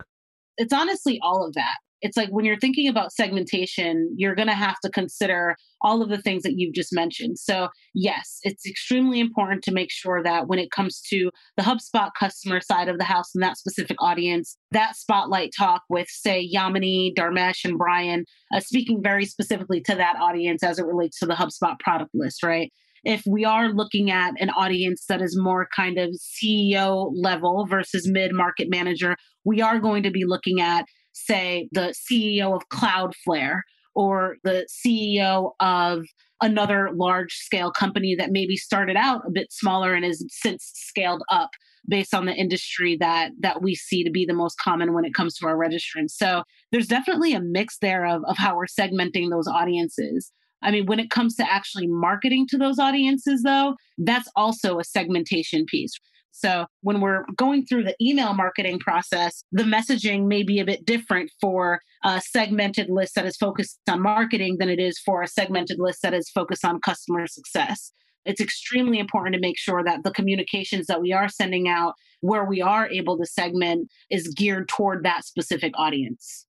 It's 0.59 0.75
honestly 0.75 1.19
all 1.23 1.47
of 1.47 1.55
that 1.55 1.77
it's 2.03 2.17
like 2.17 2.29
when 2.29 2.45
you're 2.45 2.59
thinking 2.59 2.89
about 2.89 3.13
segmentation, 3.13 4.15
you're 4.17 4.35
going 4.35 4.49
to 4.49 4.55
have 4.55 4.77
to 4.85 4.91
consider 4.91 5.57
all 5.83 6.03
of 6.03 6.09
the 6.09 6.21
things 6.21 6.43
that 6.43 6.55
you've 6.57 6.75
just 6.75 6.93
mentioned. 6.93 7.39
So, 7.39 7.69
yes, 7.95 8.39
it's 8.43 8.67
extremely 8.67 9.21
important 9.21 9.63
to 9.65 9.73
make 9.73 9.91
sure 9.91 10.23
that 10.23 10.49
when 10.49 10.59
it 10.59 10.71
comes 10.71 11.01
to 11.11 11.31
the 11.57 11.63
HubSpot 11.63 12.11
customer 12.19 12.61
side 12.61 12.89
of 12.89 12.99
the 12.99 13.05
house 13.05 13.31
and 13.35 13.43
that 13.43 13.57
specific 13.57 13.97
audience, 14.01 14.57
that 14.73 14.97
spotlight 14.97 15.53
talk 15.57 15.83
with, 15.89 16.09
say, 16.09 16.49
Yamini, 16.55 17.15
Dharmesh, 17.15 17.65
and 17.65 17.79
Brian, 17.79 18.25
uh, 18.55 18.61
speaking 18.61 19.03
very 19.03 19.25
specifically 19.25 19.81
to 19.83 19.95
that 19.95 20.17
audience 20.17 20.63
as 20.63 20.79
it 20.79 20.87
relates 20.87 21.19
to 21.21 21.27
the 21.27 21.35
HubSpot 21.35 21.79
product 21.81 22.11
list, 22.15 22.43
right? 22.43 22.71
if 23.05 23.23
we 23.25 23.45
are 23.45 23.69
looking 23.69 24.11
at 24.11 24.35
an 24.41 24.51
audience 24.51 25.05
that 25.09 25.23
is 25.23 25.39
more 25.41 25.69
kind 25.75 25.97
of 25.97 26.11
CEO 26.11 27.13
level 27.15 27.65
versus 27.71 28.09
mid 28.11 28.33
market 28.35 28.67
manager, 28.69 29.17
we 29.45 29.63
are 29.63 29.79
going 29.79 30.03
to 30.03 30.11
be 30.11 30.25
looking 30.27 30.61
at 30.61 30.87
say, 31.17 31.69
the 31.73 31.95
CEO 31.95 32.55
of 32.55 32.69
Cloudflare 32.69 33.61
or 33.95 34.37
the 34.45 34.67
CEO 34.71 35.53
of 35.61 36.05
another 36.43 36.91
large 36.93 37.33
scale 37.35 37.71
company 37.71 38.15
that 38.15 38.31
maybe 38.31 38.57
started 38.57 38.97
out 38.97 39.23
a 39.27 39.31
bit 39.31 39.51
smaller 39.51 39.95
and 39.95 40.05
has 40.05 40.23
since 40.29 40.71
scaled 40.75 41.23
up 41.31 41.51
based 41.89 42.13
on 42.15 42.27
the 42.27 42.35
industry 42.35 42.97
that 42.99 43.31
that 43.39 43.63
we 43.63 43.75
see 43.75 44.05
to 44.05 44.11
be 44.11 44.27
the 44.27 44.35
most 44.35 44.59
common 44.59 44.93
when 44.93 45.05
it 45.05 45.15
comes 45.15 45.35
to 45.37 45.47
our 45.47 45.57
registrants. 45.57 46.11
So 46.11 46.43
there's 46.73 46.89
definitely 46.89 47.33
a 47.33 47.41
mix 47.41 47.79
there 47.79 48.05
of, 48.05 48.23
of 48.25 48.37
how 48.37 48.57
we're 48.57 48.67
segmenting 48.67 49.31
those 49.31 49.49
audiences. 49.49 50.33
I 50.63 50.71
mean, 50.71 50.87
when 50.87 50.99
it 50.99 51.11
comes 51.11 51.37
to 51.37 51.51
actually 51.51 51.87
marketing 51.87 52.47
to 52.49 52.59
those 52.59 52.79
audiences, 52.79 53.43
though, 53.43 53.77
that's 53.99 54.29
also 54.37 54.79
a 54.79 54.85
segmentation 54.85 55.65
piece. 55.67 55.93
So 56.37 56.67
when 56.83 57.01
we're 57.01 57.25
going 57.35 57.65
through 57.65 57.85
the 57.85 57.97
email 57.99 58.35
marketing 58.35 58.79
process, 58.79 59.43
the 59.53 59.63
messaging 59.63 60.27
may 60.27 60.43
be 60.43 60.61
a 60.61 60.67
bit 60.67 60.85
different 60.85 61.31
for 61.41 61.81
a 62.05 62.21
segmented 62.21 62.91
list 62.91 63.15
that 63.15 63.25
is 63.25 63.39
focused 63.39 63.81
on 63.89 64.03
marketing 64.03 64.59
than 64.59 64.69
it 64.69 64.79
is 64.79 64.99
for 64.99 65.23
a 65.23 65.29
segmented 65.29 65.79
list 65.79 66.03
that 66.03 66.13
is 66.13 66.29
focused 66.29 66.63
on 66.63 66.79
customer 66.83 67.27
success. 67.27 67.91
It's 68.27 68.41
extremely 68.41 68.99
important 68.99 69.35
to 69.35 69.41
make 69.41 69.59
sure 69.59 69.83
that 69.83 70.05
the 70.05 70.11
communications 70.11 70.89
that 70.89 71.01
we 71.01 71.11
are 71.15 71.31
sending 71.31 71.69
out, 71.69 71.95
where 72.21 72.45
we 72.45 72.61
are 72.61 72.87
able 72.87 73.17
to 73.17 73.25
segment, 73.25 73.89
is 74.11 74.29
geared 74.29 74.69
toward 74.69 75.05
that 75.05 75.25
specific 75.25 75.73
audience. 75.79 76.47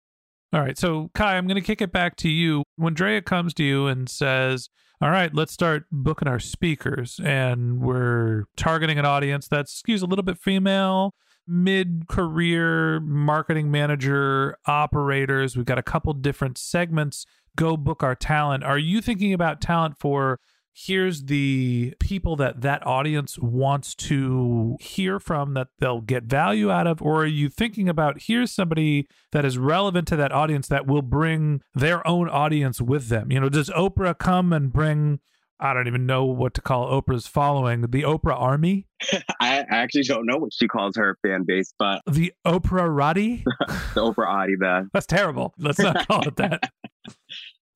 All 0.52 0.60
right. 0.60 0.78
So, 0.78 1.12
Kai, 1.14 1.38
I'm 1.38 1.48
going 1.48 1.56
to 1.56 1.62
kick 1.62 1.82
it 1.82 1.94
back 1.94 2.18
to 2.18 2.30
you. 2.30 2.64
When 2.76 2.94
Drea 2.94 3.22
comes 3.22 3.54
to 3.54 3.64
you 3.64 3.88
and 3.88 4.10
says, 4.10 4.68
all 5.02 5.12
right, 5.12 5.34
let's 5.34 5.54
start 5.54 5.86
booking 5.92 6.28
our 6.28 6.40
speakers. 6.40 7.20
And 7.24 7.80
we're 7.82 8.46
targeting 8.56 8.98
an 8.98 9.06
audience 9.06 9.48
that 9.50 9.68
skews 9.68 10.02
a 10.02 10.06
little 10.06 10.24
bit 10.24 10.40
female, 10.40 11.14
mid 11.48 12.08
career 12.08 13.00
marketing 13.00 13.70
manager, 13.70 14.58
operators. 14.66 15.56
We've 15.56 15.66
got 15.66 15.78
a 15.78 15.84
couple 15.84 16.14
different 16.14 16.58
segments. 16.58 17.26
Go 17.56 17.78
book 17.78 18.02
our 18.02 18.16
talent. 18.16 18.64
Are 18.64 18.78
you 18.80 19.02
thinking 19.02 19.34
about 19.34 19.62
talent 19.62 19.98
for 20.00 20.40
here's 20.80 21.24
the 21.24 21.96
people 22.00 22.36
that 22.36 22.62
that 22.62 22.86
audience 22.86 23.40
wants 23.40 23.96
to 23.96 24.78
hear 24.80 25.20
from 25.20 25.56
that 25.56 25.68
they'll 25.80 26.02
get 26.02 26.26
value 26.26 26.70
out 26.70 26.86
of 26.86 27.02
or 27.02 27.24
are 27.24 27.26
you 27.26 27.50
thinking 27.50 27.90
about 27.90 28.22
here's 28.24 28.52
somebody 28.52 29.08
that 29.32 29.44
is 29.44 29.58
relevant 29.58 30.08
to 30.08 30.16
that 30.16 30.32
audience 30.32 30.68
that 30.68 30.86
will 30.86 31.02
bring 31.02 31.62
their 31.74 32.06
own 32.08 32.30
audience 32.30 32.80
with 32.80 33.08
them 33.10 33.32
you 33.32 33.40
know 33.40 33.50
does 33.50 33.72
oprah 33.72 34.16
come 34.16 34.54
and 34.54 34.72
bring 34.72 35.20
I 35.60 35.74
don't 35.74 35.88
even 35.88 36.06
know 36.06 36.26
what 36.26 36.54
to 36.56 36.62
call 36.62 36.88
Oprah's 36.90 37.26
following. 37.26 37.82
The 37.82 38.04
Oprah 38.04 38.40
Army? 38.40 38.86
I 39.42 39.66
actually 39.70 40.04
don't 40.04 40.28
know 40.28 40.38
what 40.38 40.54
she 40.54 40.68
calls 40.68 40.96
her 40.98 41.18
fan 41.26 41.46
base, 41.48 41.74
but 41.80 42.02
the 42.06 42.32
Oprah 42.46 42.96
Roddy? 42.96 43.44
the 43.68 44.02
Oprah 44.02 44.26
Roddy, 44.26 44.56
the 44.56 44.88
That's 44.94 45.08
terrible. 45.08 45.54
Let's 45.58 45.80
not 45.80 46.08
call 46.08 46.28
it 46.28 46.36
that. 46.36 46.72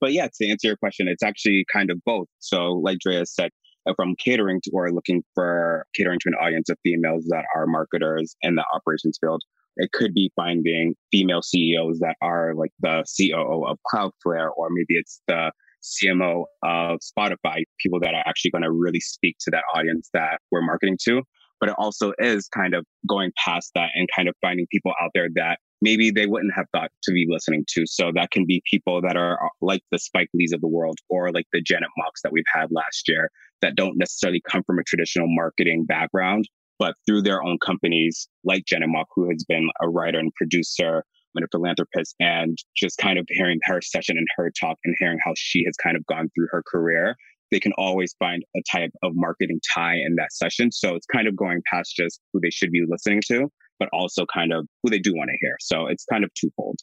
But 0.02 0.14
yeah, 0.14 0.28
to 0.28 0.50
answer 0.50 0.68
your 0.68 0.78
question, 0.78 1.08
it's 1.08 1.24
actually 1.24 1.64
kind 1.72 1.92
of 1.92 2.00
both. 2.04 2.28
So, 2.40 2.72
like 2.74 2.98
Drea 3.00 3.26
said, 3.26 3.52
uh, 3.88 3.94
from 3.96 4.16
catering 4.18 4.60
to 4.64 4.72
or 4.74 4.92
looking 4.92 5.24
for 5.34 5.86
catering 5.96 6.20
to 6.20 6.30
an 6.30 6.36
audience 6.36 6.70
of 6.70 6.78
females 6.84 7.26
that 7.30 7.46
are 7.56 7.66
marketers 7.68 8.36
in 8.42 8.56
the 8.56 8.66
operations 8.76 9.18
field. 9.20 9.42
It 9.78 9.92
could 9.92 10.14
be 10.14 10.32
finding 10.36 10.96
female 11.12 11.42
CEOs 11.42 12.00
that 12.00 12.16
are 12.22 12.54
like 12.56 12.72
the 12.82 13.04
COO 13.18 13.66
of 13.66 13.78
Cloudflare, 13.92 14.50
or 14.56 14.68
maybe 14.70 15.00
it's 15.00 15.22
the 15.28 15.52
CMO 15.82 16.44
of 16.64 17.00
Spotify, 17.00 17.64
people 17.80 18.00
that 18.02 18.14
are 18.14 18.24
actually 18.28 18.52
going 18.52 18.64
to 18.64 18.72
really 18.72 19.00
speak 19.00 19.38
to 19.42 19.52
that 19.52 19.64
audience 19.74 20.10
that 20.14 20.40
we're 20.52 20.62
marketing 20.62 20.98
to. 21.06 21.22
But 21.60 21.70
it 21.70 21.76
also 21.78 22.12
is 22.20 22.48
kind 22.50 22.74
of 22.74 22.86
going 23.08 23.32
past 23.44 23.72
that 23.76 23.90
and 23.96 24.08
kind 24.16 24.28
of 24.28 24.36
finding 24.42 24.68
people 24.72 24.94
out 25.02 25.12
there 25.14 25.30
that 25.36 25.60
maybe 25.82 26.12
they 26.12 26.28
wouldn't 26.28 26.54
have 26.56 26.68
thought 26.74 26.92
to 27.04 27.12
be 27.12 27.26
listening 27.28 27.66
to. 27.70 27.86
So 27.86 28.12
that 28.16 28.32
can 28.32 28.46
be 28.46 28.62
people 28.70 29.02
that 29.02 29.18
are 29.18 29.44
uh, 29.44 29.50
like 29.62 29.82
the 29.92 30.00
Spike 30.00 30.30
Lees 30.34 30.54
of 30.54 30.62
the 30.62 30.68
world 30.68 30.98
or 31.10 31.32
like 31.32 31.48
the 31.52 31.62
Janet 31.62 31.90
Mocks 31.98 32.22
that 32.22 32.32
we've 32.32 32.44
had 32.54 32.68
last 32.72 33.08
year 33.08 33.30
that 33.62 33.76
don't 33.76 33.98
necessarily 33.98 34.42
come 34.48 34.64
from 34.64 34.80
a 34.80 34.84
traditional 34.84 35.28
marketing 35.30 35.86
background, 35.86 36.48
but 36.80 36.96
through 37.06 37.22
their 37.22 37.44
own 37.44 37.58
companies, 37.64 38.28
like 38.44 38.66
Janet 38.66 38.90
Mock, 38.90 39.08
who 39.16 39.30
has 39.30 39.44
been 39.48 39.70
a 39.82 39.90
writer 39.90 40.20
and 40.20 40.34
producer 40.36 41.04
and 41.36 41.46
a 41.46 41.48
philanthropist, 41.52 42.16
and 42.20 42.58
just 42.76 42.98
kind 42.98 43.18
of 43.18 43.26
hearing 43.30 43.60
her 43.64 43.82
session 43.82 44.18
and 44.18 44.28
her 44.36 44.52
talk 44.60 44.78
and 44.84 44.96
hearing 45.00 45.20
how 45.24 45.34
she 45.38 45.64
has 45.66 45.76
kind 45.78 45.96
of 45.96 46.06
gone 46.08 46.30
through 46.36 46.48
her 46.52 46.64
career. 46.70 47.16
They 47.52 47.60
can 47.60 47.74
always 47.78 48.16
find 48.18 48.44
a 48.56 48.62
type 48.72 48.92
of 49.04 49.12
marketing 49.14 49.60
tie 49.74 49.96
in 49.96 50.16
that 50.16 50.34
session. 50.34 50.72
So 50.72 50.96
it's 50.96 51.06
kind 51.06 51.28
of 51.28 51.36
going 51.36 51.62
past 51.72 51.96
just 51.96 52.20
who 52.34 52.40
they 52.42 52.50
should 52.50 52.72
be 52.72 52.84
listening 52.88 53.22
to, 53.28 53.50
but 53.82 53.90
also 53.92 54.28
kind 54.32 54.54
of 54.54 54.68
who 54.84 54.92
they 54.92 55.00
do 55.00 55.12
want 55.16 55.32
to 55.32 55.38
hear. 55.42 55.56
So 55.60 55.88
it's 55.88 56.06
kind 56.06 56.24
of 56.24 56.30
twofold. 56.36 56.78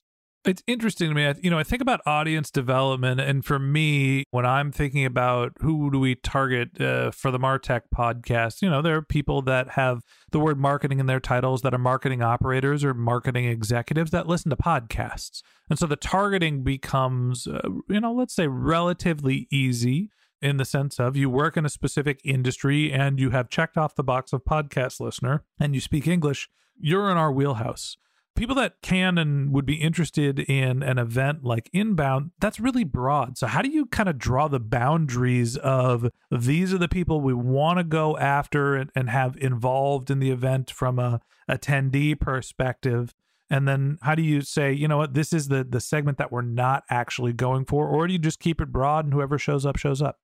It's 0.44 0.64
interesting 0.66 1.08
to 1.08 1.14
me. 1.14 1.32
You 1.42 1.50
know, 1.50 1.58
I 1.58 1.62
think 1.62 1.80
about 1.80 2.00
audience 2.06 2.50
development, 2.50 3.20
and 3.20 3.44
for 3.44 3.60
me, 3.60 4.24
when 4.32 4.44
I'm 4.44 4.72
thinking 4.72 5.04
about 5.04 5.52
who 5.60 5.92
do 5.92 6.00
we 6.00 6.16
target 6.16 6.80
uh, 6.80 7.12
for 7.12 7.30
the 7.30 7.38
Martech 7.38 7.82
podcast, 7.94 8.62
you 8.62 8.70
know, 8.70 8.82
there 8.82 8.96
are 8.96 9.02
people 9.02 9.42
that 9.42 9.70
have 9.70 10.00
the 10.32 10.40
word 10.40 10.58
marketing 10.58 10.98
in 10.98 11.06
their 11.06 11.20
titles 11.20 11.62
that 11.62 11.74
are 11.74 11.78
marketing 11.78 12.22
operators 12.22 12.82
or 12.82 12.94
marketing 12.94 13.44
executives 13.44 14.10
that 14.10 14.26
listen 14.26 14.50
to 14.50 14.56
podcasts, 14.56 15.42
and 15.70 15.78
so 15.78 15.86
the 15.86 15.96
targeting 15.96 16.64
becomes, 16.64 17.46
uh, 17.46 17.60
you 17.88 18.00
know, 18.00 18.12
let's 18.12 18.34
say 18.34 18.48
relatively 18.48 19.46
easy 19.52 20.10
in 20.40 20.56
the 20.56 20.64
sense 20.64 21.00
of 21.00 21.16
you 21.16 21.28
work 21.28 21.56
in 21.56 21.66
a 21.66 21.68
specific 21.68 22.20
industry 22.24 22.92
and 22.92 23.18
you 23.18 23.30
have 23.30 23.50
checked 23.50 23.76
off 23.76 23.96
the 23.96 24.04
box 24.04 24.32
of 24.32 24.44
podcast 24.44 25.00
listener 25.00 25.42
and 25.58 25.74
you 25.74 25.80
speak 25.80 26.06
English 26.06 26.48
you're 26.80 27.10
in 27.10 27.16
our 27.16 27.32
wheelhouse. 27.32 27.96
People 28.36 28.54
that 28.54 28.76
can 28.82 29.18
and 29.18 29.52
would 29.52 29.66
be 29.66 29.74
interested 29.74 30.38
in 30.38 30.80
an 30.84 30.96
event 30.96 31.42
like 31.42 31.68
Inbound, 31.72 32.30
that's 32.38 32.60
really 32.60 32.84
broad. 32.84 33.36
So, 33.36 33.48
how 33.48 33.62
do 33.62 33.68
you 33.68 33.86
kind 33.86 34.08
of 34.08 34.16
draw 34.16 34.46
the 34.46 34.60
boundaries 34.60 35.56
of 35.56 36.08
these 36.30 36.72
are 36.72 36.78
the 36.78 36.88
people 36.88 37.20
we 37.20 37.34
want 37.34 37.78
to 37.78 37.84
go 37.84 38.16
after 38.16 38.76
and, 38.76 38.90
and 38.94 39.10
have 39.10 39.36
involved 39.38 40.08
in 40.08 40.20
the 40.20 40.30
event 40.30 40.70
from 40.70 41.00
a 41.00 41.20
attendee 41.50 42.18
perspective? 42.18 43.12
And 43.50 43.66
then 43.66 43.98
how 44.02 44.14
do 44.14 44.22
you 44.22 44.42
say, 44.42 44.72
you 44.72 44.86
know 44.86 44.98
what, 44.98 45.14
this 45.14 45.32
is 45.32 45.48
the 45.48 45.64
the 45.64 45.80
segment 45.80 46.18
that 46.18 46.30
we're 46.30 46.42
not 46.42 46.84
actually 46.90 47.32
going 47.32 47.64
for, 47.64 47.88
or 47.88 48.06
do 48.06 48.12
you 48.12 48.20
just 48.20 48.38
keep 48.38 48.60
it 48.60 48.70
broad 48.70 49.04
and 49.04 49.12
whoever 49.12 49.36
shows 49.36 49.66
up 49.66 49.76
shows 49.76 50.00
up? 50.00 50.20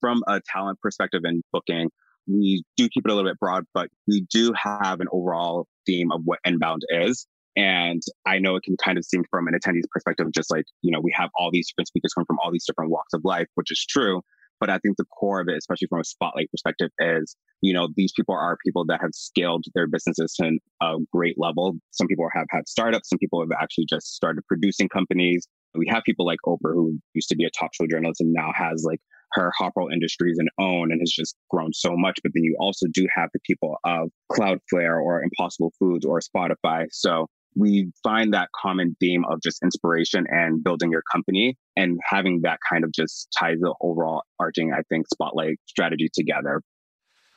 From 0.00 0.24
a 0.26 0.40
talent 0.40 0.80
perspective 0.80 1.20
and 1.22 1.44
booking, 1.52 1.90
we 2.28 2.62
do 2.76 2.88
keep 2.88 3.04
it 3.06 3.10
a 3.10 3.14
little 3.14 3.28
bit 3.28 3.38
broad, 3.38 3.64
but 3.74 3.88
we 4.06 4.26
do 4.32 4.52
have 4.56 5.00
an 5.00 5.06
overall 5.12 5.66
theme 5.86 6.12
of 6.12 6.22
what 6.24 6.38
Inbound 6.44 6.82
is. 6.90 7.26
And 7.56 8.02
I 8.24 8.38
know 8.38 8.54
it 8.54 8.62
can 8.62 8.76
kind 8.82 8.98
of 8.98 9.04
seem 9.04 9.24
from 9.30 9.48
an 9.48 9.54
attendee's 9.54 9.88
perspective, 9.90 10.28
just 10.32 10.50
like, 10.50 10.64
you 10.82 10.92
know, 10.92 11.00
we 11.00 11.12
have 11.16 11.30
all 11.36 11.50
these 11.52 11.68
different 11.68 11.88
speakers 11.88 12.12
come 12.14 12.24
from 12.24 12.38
all 12.42 12.52
these 12.52 12.64
different 12.64 12.90
walks 12.90 13.12
of 13.12 13.22
life, 13.24 13.48
which 13.56 13.72
is 13.72 13.84
true. 13.88 14.22
But 14.60 14.70
I 14.70 14.78
think 14.78 14.96
the 14.96 15.04
core 15.06 15.40
of 15.40 15.48
it, 15.48 15.56
especially 15.56 15.86
from 15.88 16.00
a 16.00 16.04
spotlight 16.04 16.50
perspective, 16.50 16.90
is, 16.98 17.36
you 17.60 17.72
know, 17.72 17.88
these 17.96 18.12
people 18.14 18.34
are 18.34 18.56
people 18.64 18.84
that 18.86 19.00
have 19.00 19.10
scaled 19.12 19.64
their 19.74 19.86
businesses 19.86 20.34
to 20.34 20.58
a 20.82 20.96
great 21.12 21.36
level. 21.38 21.76
Some 21.92 22.08
people 22.08 22.28
have 22.34 22.46
had 22.50 22.68
startups. 22.68 23.08
Some 23.08 23.18
people 23.18 23.40
have 23.40 23.50
actually 23.60 23.86
just 23.88 24.14
started 24.14 24.42
producing 24.48 24.88
companies. 24.88 25.46
We 25.74 25.86
have 25.88 26.02
people 26.04 26.26
like 26.26 26.38
Oprah, 26.46 26.74
who 26.74 26.98
used 27.14 27.28
to 27.28 27.36
be 27.36 27.44
a 27.44 27.50
talk 27.50 27.70
show 27.74 27.86
journalist 27.88 28.20
and 28.20 28.32
now 28.32 28.50
has 28.54 28.84
like 28.84 29.00
her 29.32 29.52
Harpo 29.60 29.92
Industries 29.92 30.36
and 30.38 30.48
OWN 30.58 30.90
and 30.92 31.00
has 31.00 31.10
just 31.10 31.36
grown 31.50 31.72
so 31.72 31.96
much. 31.96 32.18
But 32.22 32.32
then 32.34 32.44
you 32.44 32.56
also 32.60 32.86
do 32.92 33.06
have 33.14 33.30
the 33.32 33.40
people 33.46 33.76
of 33.84 34.10
Cloudflare 34.32 35.02
or 35.02 35.22
Impossible 35.22 35.72
Foods 35.78 36.04
or 36.04 36.20
Spotify. 36.20 36.86
So 36.90 37.26
we 37.56 37.90
find 38.02 38.34
that 38.34 38.48
common 38.54 38.96
theme 39.00 39.24
of 39.28 39.40
just 39.42 39.62
inspiration 39.62 40.26
and 40.28 40.62
building 40.62 40.90
your 40.90 41.02
company 41.10 41.56
and 41.76 41.98
having 42.04 42.40
that 42.42 42.58
kind 42.70 42.84
of 42.84 42.92
just 42.92 43.28
ties 43.38 43.58
the 43.60 43.74
overall 43.80 44.22
arching, 44.38 44.72
I 44.72 44.82
think, 44.88 45.06
spotlight 45.12 45.58
strategy 45.66 46.08
together. 46.12 46.62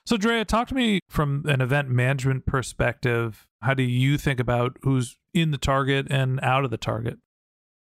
So, 0.06 0.18
Drea, 0.18 0.46
talk 0.46 0.68
to 0.70 0.76
me 0.76 1.00
from 1.10 1.44
an 1.48 1.62
event 1.62 1.90
management 1.90 2.46
perspective. 2.46 3.48
How 3.62 3.74
do 3.74 3.84
you 3.84 4.18
think 4.18 4.40
about 4.40 4.78
who's 4.82 5.16
in 5.34 5.52
the 5.52 5.58
target 5.58 6.08
and 6.10 6.40
out 6.42 6.66
of 6.66 6.72
the 6.72 6.78
target? 6.78 7.20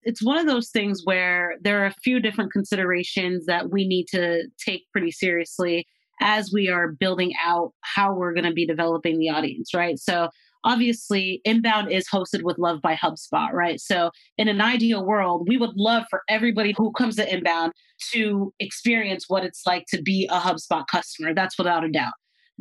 It's 0.02 0.24
one 0.24 0.38
of 0.38 0.46
those 0.46 0.70
things 0.70 1.02
where 1.04 1.56
there 1.60 1.82
are 1.82 1.86
a 1.86 1.94
few 2.02 2.20
different 2.20 2.52
considerations 2.52 3.46
that 3.46 3.70
we 3.70 3.86
need 3.86 4.06
to 4.08 4.44
take 4.64 4.82
pretty 4.92 5.10
seriously 5.10 5.86
as 6.22 6.50
we 6.52 6.68
are 6.68 6.92
building 6.92 7.32
out 7.42 7.72
how 7.82 8.14
we're 8.14 8.34
going 8.34 8.44
to 8.44 8.52
be 8.52 8.66
developing 8.66 9.18
the 9.18 9.30
audience, 9.30 9.72
right? 9.74 9.98
So, 9.98 10.28
obviously, 10.64 11.40
Inbound 11.44 11.90
is 11.90 12.06
hosted 12.08 12.42
with 12.42 12.58
Love 12.58 12.82
by 12.82 12.94
HubSpot, 12.94 13.52
right? 13.52 13.80
So, 13.80 14.10
in 14.36 14.48
an 14.48 14.60
ideal 14.60 15.04
world, 15.04 15.46
we 15.48 15.56
would 15.56 15.76
love 15.76 16.04
for 16.10 16.22
everybody 16.28 16.74
who 16.76 16.92
comes 16.92 17.16
to 17.16 17.32
Inbound 17.32 17.72
to 18.12 18.52
experience 18.60 19.24
what 19.28 19.44
it's 19.44 19.62
like 19.66 19.84
to 19.88 20.02
be 20.02 20.28
a 20.30 20.40
HubSpot 20.40 20.84
customer. 20.90 21.34
That's 21.34 21.58
without 21.58 21.84
a 21.84 21.90
doubt 21.90 22.12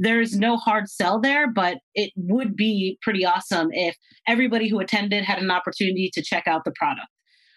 there's 0.01 0.37
no 0.37 0.55
hard 0.55 0.89
sell 0.89 1.19
there, 1.19 1.51
but 1.51 1.79
it 1.93 2.11
would 2.15 2.55
be 2.55 2.97
pretty 3.01 3.25
awesome 3.25 3.67
if 3.73 3.97
everybody 4.27 4.69
who 4.69 4.79
attended 4.79 5.25
had 5.25 5.39
an 5.39 5.51
opportunity 5.51 6.09
to 6.13 6.23
check 6.23 6.47
out 6.47 6.63
the 6.63 6.71
product. 6.71 7.09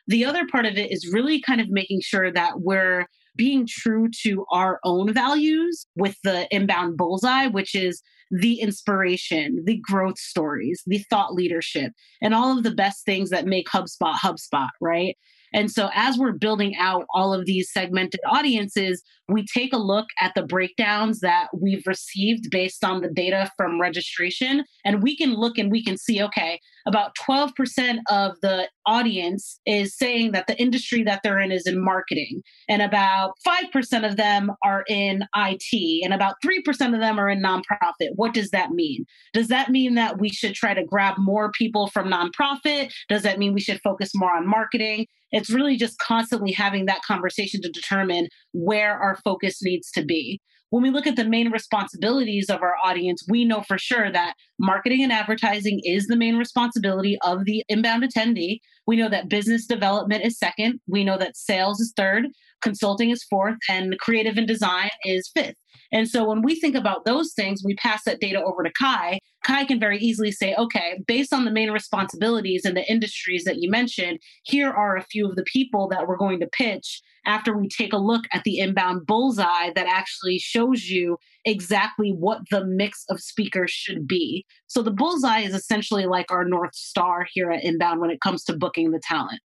The 0.06 0.24
other 0.24 0.46
part 0.46 0.66
of 0.66 0.76
it 0.76 0.90
is 0.90 1.12
really 1.12 1.40
kind 1.40 1.60
of 1.60 1.68
making 1.70 2.00
sure 2.02 2.32
that 2.32 2.60
we're 2.60 3.06
being 3.36 3.66
true 3.66 4.08
to 4.22 4.44
our 4.50 4.78
own 4.84 5.12
values 5.12 5.86
with 5.96 6.16
the 6.22 6.46
inbound 6.54 6.96
bullseye, 6.96 7.46
which 7.46 7.74
is 7.74 8.02
the 8.30 8.60
inspiration, 8.60 9.62
the 9.64 9.78
growth 9.78 10.18
stories, 10.18 10.82
the 10.86 11.04
thought 11.10 11.34
leadership, 11.34 11.92
and 12.20 12.34
all 12.34 12.56
of 12.56 12.64
the 12.64 12.74
best 12.74 13.04
things 13.04 13.30
that 13.30 13.46
make 13.46 13.68
HubSpot 13.68 14.14
HubSpot, 14.14 14.70
right? 14.80 15.16
And 15.54 15.70
so, 15.70 15.90
as 15.94 16.16
we're 16.16 16.32
building 16.32 16.74
out 16.76 17.04
all 17.14 17.34
of 17.34 17.44
these 17.44 17.70
segmented 17.70 18.20
audiences, 18.26 19.02
we 19.32 19.46
take 19.46 19.72
a 19.72 19.78
look 19.78 20.06
at 20.20 20.32
the 20.34 20.42
breakdowns 20.42 21.20
that 21.20 21.48
we've 21.54 21.86
received 21.86 22.50
based 22.50 22.84
on 22.84 23.00
the 23.00 23.08
data 23.08 23.50
from 23.56 23.80
registration. 23.80 24.64
And 24.84 25.02
we 25.02 25.16
can 25.16 25.34
look 25.34 25.58
and 25.58 25.70
we 25.70 25.84
can 25.84 25.96
see 25.96 26.22
okay, 26.22 26.58
about 26.86 27.14
12% 27.16 27.98
of 28.10 28.36
the 28.42 28.68
audience 28.86 29.60
is 29.66 29.96
saying 29.96 30.32
that 30.32 30.46
the 30.46 30.60
industry 30.60 31.02
that 31.04 31.20
they're 31.22 31.38
in 31.38 31.52
is 31.52 31.66
in 31.66 31.82
marketing, 31.82 32.42
and 32.68 32.82
about 32.82 33.32
5% 33.46 34.08
of 34.08 34.16
them 34.16 34.50
are 34.64 34.84
in 34.88 35.24
IT, 35.36 36.04
and 36.04 36.12
about 36.12 36.36
3% 36.44 36.94
of 36.94 37.00
them 37.00 37.18
are 37.18 37.28
in 37.28 37.42
nonprofit. 37.42 38.10
What 38.16 38.34
does 38.34 38.50
that 38.50 38.70
mean? 38.70 39.04
Does 39.32 39.48
that 39.48 39.70
mean 39.70 39.94
that 39.94 40.18
we 40.18 40.30
should 40.30 40.54
try 40.54 40.74
to 40.74 40.84
grab 40.84 41.14
more 41.18 41.50
people 41.52 41.88
from 41.88 42.10
nonprofit? 42.10 42.92
Does 43.08 43.22
that 43.22 43.38
mean 43.38 43.52
we 43.52 43.60
should 43.60 43.80
focus 43.82 44.10
more 44.14 44.34
on 44.34 44.48
marketing? 44.48 45.06
It's 45.32 45.50
really 45.50 45.76
just 45.76 45.98
constantly 45.98 46.52
having 46.52 46.84
that 46.86 47.02
conversation 47.02 47.62
to 47.62 47.70
determine 47.70 48.28
where 48.52 48.98
our 48.98 49.16
focus 49.24 49.62
needs 49.62 49.90
to 49.92 50.04
be. 50.04 50.40
When 50.70 50.82
we 50.82 50.90
look 50.90 51.06
at 51.06 51.16
the 51.16 51.24
main 51.26 51.50
responsibilities 51.50 52.48
of 52.48 52.62
our 52.62 52.76
audience, 52.82 53.22
we 53.28 53.44
know 53.44 53.60
for 53.60 53.76
sure 53.76 54.10
that 54.10 54.34
marketing 54.58 55.02
and 55.02 55.12
advertising 55.12 55.82
is 55.84 56.06
the 56.06 56.16
main 56.16 56.36
responsibility 56.36 57.18
of 57.22 57.44
the 57.44 57.62
inbound 57.68 58.04
attendee. 58.04 58.60
We 58.86 58.96
know 58.96 59.10
that 59.10 59.28
business 59.28 59.66
development 59.66 60.24
is 60.24 60.38
second. 60.38 60.80
We 60.86 61.04
know 61.04 61.18
that 61.18 61.36
sales 61.36 61.78
is 61.78 61.92
third, 61.94 62.28
consulting 62.62 63.10
is 63.10 63.24
fourth, 63.24 63.56
and 63.68 63.98
creative 63.98 64.36
and 64.38 64.46
design 64.46 64.90
is 65.04 65.30
fifth. 65.34 65.56
And 65.92 66.08
so 66.08 66.24
when 66.24 66.42
we 66.42 66.58
think 66.58 66.74
about 66.74 67.04
those 67.04 67.34
things, 67.34 67.62
we 67.64 67.74
pass 67.74 68.04
that 68.04 68.20
data 68.20 68.42
over 68.42 68.62
to 68.62 68.72
Kai. 68.72 69.18
Kai 69.44 69.64
can 69.66 69.78
very 69.78 69.98
easily 69.98 70.32
say, 70.32 70.54
okay, 70.54 71.02
based 71.06 71.34
on 71.34 71.44
the 71.44 71.50
main 71.50 71.70
responsibilities 71.70 72.64
and 72.64 72.76
the 72.76 72.90
industries 72.90 73.44
that 73.44 73.58
you 73.58 73.70
mentioned, 73.70 74.18
here 74.44 74.70
are 74.70 74.96
a 74.96 75.04
few 75.04 75.28
of 75.28 75.36
the 75.36 75.44
people 75.44 75.88
that 75.88 76.08
we're 76.08 76.16
going 76.16 76.40
to 76.40 76.46
pitch 76.46 77.02
after 77.26 77.56
we 77.56 77.68
take 77.68 77.92
a 77.92 77.98
look 77.98 78.24
at 78.32 78.42
the 78.44 78.58
inbound 78.58 79.06
bullseye 79.06 79.70
that 79.74 79.86
actually 79.86 80.38
shows 80.38 80.84
you 80.84 81.18
exactly 81.44 82.10
what 82.10 82.40
the 82.50 82.64
mix 82.64 83.04
of 83.10 83.20
speakers 83.20 83.70
should 83.70 84.08
be. 84.08 84.46
So 84.66 84.82
the 84.82 84.90
bullseye 84.90 85.40
is 85.40 85.54
essentially 85.54 86.06
like 86.06 86.30
our 86.30 86.44
North 86.44 86.74
Star 86.74 87.26
here 87.32 87.50
at 87.50 87.62
Inbound 87.62 88.00
when 88.00 88.10
it 88.10 88.20
comes 88.22 88.44
to 88.44 88.56
booking 88.56 88.90
the 88.90 89.00
talent. 89.06 89.40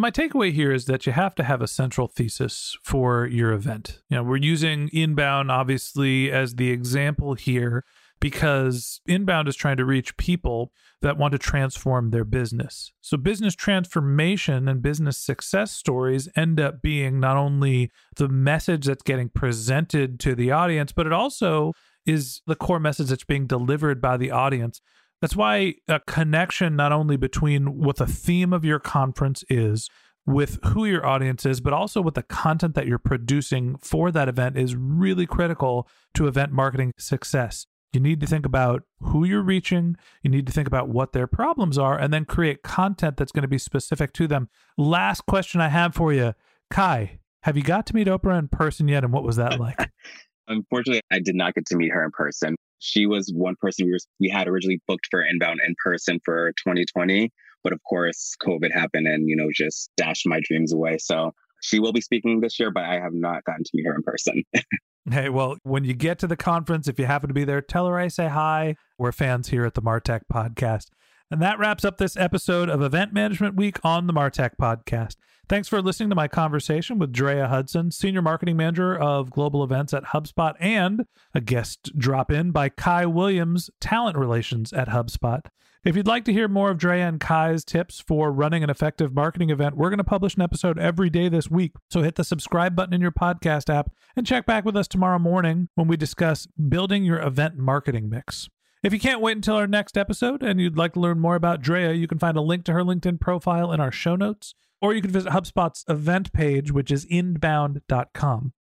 My 0.00 0.12
takeaway 0.12 0.52
here 0.52 0.70
is 0.70 0.84
that 0.84 1.06
you 1.06 1.12
have 1.12 1.34
to 1.34 1.42
have 1.42 1.60
a 1.60 1.66
central 1.66 2.06
thesis 2.06 2.76
for 2.84 3.26
your 3.26 3.50
event. 3.50 3.98
You 4.08 4.18
know, 4.18 4.22
we're 4.22 4.36
using 4.36 4.88
inbound 4.92 5.50
obviously 5.50 6.30
as 6.30 6.54
the 6.54 6.70
example 6.70 7.34
here 7.34 7.84
because 8.20 9.00
inbound 9.06 9.48
is 9.48 9.56
trying 9.56 9.76
to 9.78 9.84
reach 9.84 10.16
people 10.16 10.70
that 11.02 11.18
want 11.18 11.32
to 11.32 11.38
transform 11.38 12.10
their 12.10 12.24
business. 12.24 12.92
So, 13.00 13.16
business 13.16 13.56
transformation 13.56 14.68
and 14.68 14.80
business 14.80 15.18
success 15.18 15.72
stories 15.72 16.28
end 16.36 16.60
up 16.60 16.80
being 16.80 17.18
not 17.18 17.36
only 17.36 17.90
the 18.14 18.28
message 18.28 18.86
that's 18.86 19.02
getting 19.02 19.28
presented 19.28 20.20
to 20.20 20.36
the 20.36 20.52
audience, 20.52 20.92
but 20.92 21.06
it 21.06 21.12
also 21.12 21.72
is 22.06 22.40
the 22.46 22.54
core 22.54 22.78
message 22.78 23.08
that's 23.08 23.24
being 23.24 23.48
delivered 23.48 24.00
by 24.00 24.16
the 24.16 24.30
audience. 24.30 24.80
That's 25.20 25.36
why 25.36 25.74
a 25.88 26.00
connection 26.00 26.76
not 26.76 26.92
only 26.92 27.16
between 27.16 27.78
what 27.78 27.96
the 27.96 28.06
theme 28.06 28.52
of 28.52 28.64
your 28.64 28.78
conference 28.78 29.44
is, 29.48 29.88
with 30.28 30.58
who 30.62 30.84
your 30.84 31.06
audience 31.06 31.46
is, 31.46 31.60
but 31.60 31.72
also 31.72 32.02
with 32.02 32.14
the 32.14 32.22
content 32.22 32.74
that 32.74 32.86
you're 32.86 32.98
producing 32.98 33.76
for 33.78 34.12
that 34.12 34.28
event 34.28 34.58
is 34.58 34.76
really 34.76 35.26
critical 35.26 35.88
to 36.12 36.28
event 36.28 36.52
marketing 36.52 36.92
success. 36.98 37.66
You 37.94 38.00
need 38.00 38.20
to 38.20 38.26
think 38.26 38.44
about 38.44 38.82
who 39.00 39.24
you're 39.24 39.42
reaching. 39.42 39.96
You 40.22 40.30
need 40.30 40.46
to 40.46 40.52
think 40.52 40.68
about 40.68 40.90
what 40.90 41.14
their 41.14 41.26
problems 41.26 41.78
are 41.78 41.98
and 41.98 42.12
then 42.12 42.26
create 42.26 42.62
content 42.62 43.16
that's 43.16 43.32
going 43.32 43.42
to 43.42 43.48
be 43.48 43.56
specific 43.56 44.12
to 44.14 44.26
them. 44.26 44.50
Last 44.76 45.24
question 45.24 45.62
I 45.62 45.68
have 45.68 45.94
for 45.94 46.12
you 46.12 46.34
Kai, 46.70 47.20
have 47.44 47.56
you 47.56 47.62
got 47.62 47.86
to 47.86 47.94
meet 47.94 48.06
Oprah 48.06 48.38
in 48.38 48.48
person 48.48 48.88
yet? 48.88 49.04
And 49.04 49.12
what 49.14 49.24
was 49.24 49.36
that 49.36 49.58
like? 49.58 49.90
Unfortunately, 50.48 51.00
I 51.10 51.20
did 51.20 51.34
not 51.34 51.54
get 51.54 51.64
to 51.66 51.76
meet 51.76 51.90
her 51.90 52.04
in 52.04 52.10
person. 52.10 52.54
She 52.78 53.06
was 53.06 53.32
one 53.34 53.56
person 53.60 53.86
we, 53.86 53.92
were, 53.92 53.98
we 54.20 54.28
had 54.28 54.48
originally 54.48 54.80
booked 54.86 55.08
for 55.10 55.22
inbound 55.22 55.60
in 55.66 55.74
person 55.82 56.20
for 56.24 56.52
2020. 56.64 57.30
But 57.64 57.72
of 57.72 57.80
course, 57.88 58.36
COVID 58.42 58.72
happened 58.72 59.08
and, 59.08 59.28
you 59.28 59.36
know, 59.36 59.48
just 59.52 59.90
dashed 59.96 60.26
my 60.26 60.40
dreams 60.42 60.72
away. 60.72 60.98
So 60.98 61.32
she 61.62 61.80
will 61.80 61.92
be 61.92 62.00
speaking 62.00 62.40
this 62.40 62.58
year, 62.58 62.70
but 62.70 62.84
I 62.84 62.94
have 63.00 63.12
not 63.12 63.44
gotten 63.44 63.64
to 63.64 63.70
meet 63.74 63.86
her 63.86 63.94
in 63.94 64.02
person. 64.02 64.42
hey, 65.10 65.28
well, 65.28 65.56
when 65.64 65.84
you 65.84 65.94
get 65.94 66.18
to 66.20 66.26
the 66.26 66.36
conference, 66.36 66.88
if 66.88 66.98
you 66.98 67.06
happen 67.06 67.28
to 67.28 67.34
be 67.34 67.44
there, 67.44 67.60
tell 67.60 67.86
her 67.86 67.98
I 67.98 68.08
say 68.08 68.28
hi. 68.28 68.76
We're 68.96 69.12
fans 69.12 69.48
here 69.48 69.64
at 69.64 69.74
the 69.74 69.82
Martech 69.82 70.22
podcast. 70.32 70.86
And 71.30 71.42
that 71.42 71.58
wraps 71.58 71.84
up 71.84 71.98
this 71.98 72.16
episode 72.16 72.70
of 72.70 72.80
Event 72.80 73.12
Management 73.12 73.54
Week 73.54 73.78
on 73.84 74.06
the 74.06 74.14
Martech 74.14 74.52
podcast. 74.60 75.16
Thanks 75.46 75.68
for 75.68 75.82
listening 75.82 76.08
to 76.10 76.16
my 76.16 76.28
conversation 76.28 76.98
with 76.98 77.12
Drea 77.12 77.48
Hudson, 77.48 77.90
Senior 77.90 78.22
Marketing 78.22 78.56
Manager 78.56 78.98
of 78.98 79.30
Global 79.30 79.62
Events 79.62 79.92
at 79.92 80.04
HubSpot, 80.04 80.54
and 80.58 81.04
a 81.34 81.40
guest 81.40 81.90
drop 81.98 82.30
in 82.30 82.50
by 82.50 82.68
Kai 82.68 83.06
Williams, 83.06 83.70
Talent 83.80 84.16
Relations 84.16 84.72
at 84.72 84.88
HubSpot. 84.88 85.40
If 85.84 85.96
you'd 85.96 86.06
like 86.06 86.24
to 86.24 86.32
hear 86.32 86.48
more 86.48 86.70
of 86.70 86.78
Drea 86.78 87.08
and 87.08 87.20
Kai's 87.20 87.64
tips 87.64 88.00
for 88.00 88.32
running 88.32 88.64
an 88.64 88.70
effective 88.70 89.14
marketing 89.14 89.50
event, 89.50 89.76
we're 89.76 89.90
going 89.90 89.98
to 89.98 90.04
publish 90.04 90.34
an 90.34 90.42
episode 90.42 90.78
every 90.78 91.08
day 91.08 91.28
this 91.28 91.50
week. 91.50 91.72
So 91.90 92.02
hit 92.02 92.16
the 92.16 92.24
subscribe 92.24 92.74
button 92.74 92.92
in 92.92 93.00
your 93.00 93.12
podcast 93.12 93.72
app 93.72 93.90
and 94.16 94.26
check 94.26 94.44
back 94.44 94.64
with 94.64 94.76
us 94.76 94.88
tomorrow 94.88 95.18
morning 95.18 95.68
when 95.76 95.88
we 95.88 95.96
discuss 95.96 96.46
building 96.46 97.04
your 97.04 97.20
event 97.20 97.56
marketing 97.56 98.10
mix. 98.10 98.48
If 98.82 98.92
you 98.92 99.00
can't 99.00 99.20
wait 99.20 99.36
until 99.36 99.56
our 99.56 99.66
next 99.66 99.98
episode 99.98 100.42
and 100.42 100.60
you'd 100.60 100.78
like 100.78 100.92
to 100.92 101.00
learn 101.00 101.18
more 101.18 101.34
about 101.34 101.62
Drea, 101.62 101.92
you 101.92 102.06
can 102.06 102.18
find 102.18 102.36
a 102.36 102.40
link 102.40 102.64
to 102.64 102.72
her 102.72 102.82
LinkedIn 102.82 103.20
profile 103.20 103.72
in 103.72 103.80
our 103.80 103.90
show 103.90 104.14
notes 104.14 104.54
or 104.80 104.94
you 104.94 105.02
can 105.02 105.10
visit 105.10 105.32
HubSpot's 105.32 105.84
event 105.88 106.32
page, 106.32 106.70
which 106.70 106.90
is 106.90 107.04
inbound.com. 107.04 108.52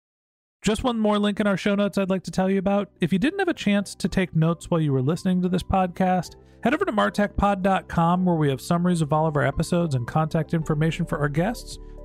Just 0.62 0.82
one 0.82 0.98
more 0.98 1.18
link 1.18 1.38
in 1.38 1.46
our 1.46 1.56
show 1.56 1.74
notes 1.74 1.98
I'd 1.98 2.10
like 2.10 2.24
to 2.24 2.30
tell 2.30 2.50
you 2.50 2.58
about. 2.58 2.90
If 3.00 3.12
you 3.12 3.18
didn't 3.18 3.38
have 3.38 3.48
a 3.48 3.54
chance 3.54 3.94
to 3.96 4.08
take 4.08 4.34
notes 4.34 4.70
while 4.70 4.80
you 4.80 4.92
were 4.92 5.02
listening 5.02 5.42
to 5.42 5.48
this 5.48 5.62
podcast, 5.62 6.34
head 6.62 6.74
over 6.74 6.84
to 6.84 6.92
martechpod.com 6.92 8.24
where 8.24 8.36
we 8.36 8.48
have 8.48 8.60
summaries 8.60 9.02
of 9.02 9.12
all 9.12 9.26
of 9.26 9.36
our 9.36 9.44
episodes 9.44 9.94
and 9.94 10.06
contact 10.06 10.54
information 10.54 11.06
for 11.06 11.18
our 11.18 11.28
guests. 11.28 11.78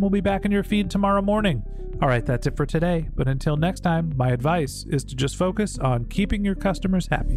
and 0.00 0.02
we'll 0.02 0.10
be 0.10 0.22
back 0.22 0.46
in 0.46 0.50
your 0.50 0.62
feed 0.62 0.90
tomorrow 0.90 1.20
morning. 1.20 1.62
All 2.00 2.08
right, 2.08 2.24
that's 2.24 2.46
it 2.46 2.56
for 2.56 2.64
today. 2.64 3.10
But 3.14 3.28
until 3.28 3.58
next 3.58 3.80
time, 3.80 4.14
my 4.16 4.30
advice 4.30 4.86
is 4.88 5.04
to 5.04 5.14
just 5.14 5.36
focus 5.36 5.78
on 5.78 6.06
keeping 6.06 6.42
your 6.42 6.54
customers 6.54 7.08
happy. 7.08 7.36